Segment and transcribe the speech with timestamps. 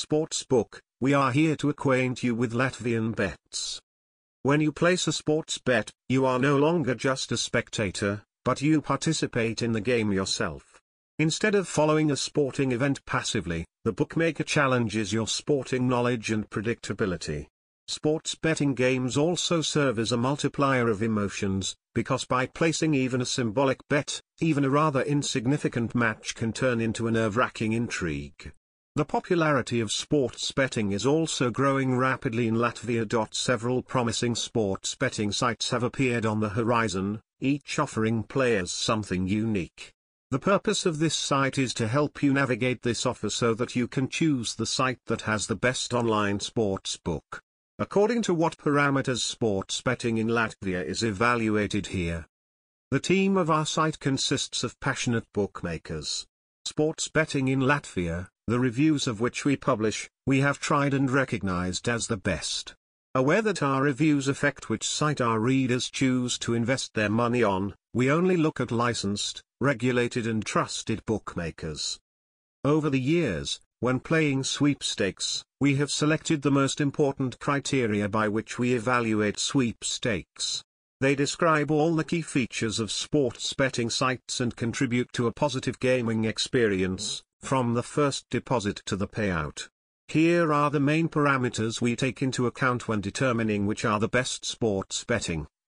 [0.00, 3.78] Sportsbook, we are here to acquaint you with Latvian bets.
[4.42, 8.80] When you place a sports bet, you are no longer just a spectator, but you
[8.80, 10.80] participate in the game yourself.
[11.18, 17.48] Instead of following a sporting event passively, the bookmaker challenges your sporting knowledge and predictability.
[17.86, 23.26] Sports betting games also serve as a multiplier of emotions, because by placing even a
[23.26, 28.52] symbolic bet, even a rather insignificant match can turn into a nerve-wracking intrigue.
[29.00, 33.34] The popularity of sports betting is also growing rapidly in Latvia.
[33.34, 39.94] Several promising sports betting sites have appeared on the horizon, each offering players something unique.
[40.30, 43.88] The purpose of this site is to help you navigate this offer so that you
[43.88, 47.40] can choose the site that has the best online sports book.
[47.78, 52.26] According to what parameters sports betting in Latvia is evaluated here.
[52.90, 56.26] The team of our site consists of passionate bookmakers.
[56.66, 61.88] Sports betting in Latvia, the reviews of which we publish, we have tried and recognized
[61.88, 62.74] as the best.
[63.14, 67.76] Aware that our reviews affect which site our readers choose to invest their money on,
[67.94, 72.00] we only look at licensed, regulated and trusted bookmakers.
[72.64, 78.58] Over the years, when playing sweepstakes, we have selected the most important criteria by which
[78.58, 80.64] we evaluate sweepstakes.
[81.00, 85.78] They describe all the key features of sports betting sites and contribute to a positive
[85.78, 89.68] gaming experience, from the first deposit to the payout.
[90.08, 94.44] Here are the main parameters we take into account when determining which are the best
[94.44, 95.46] sports betting.